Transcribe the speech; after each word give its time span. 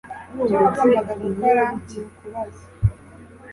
Icyo 0.39 0.55
wagombaga 0.63 1.13
gukora 1.23 1.63
nukubaza 1.91 2.65